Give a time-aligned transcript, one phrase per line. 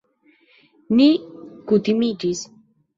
[1.01, 1.07] Ni
[1.71, 2.47] kutimiĝis!